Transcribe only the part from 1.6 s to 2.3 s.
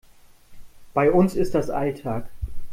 Alltag.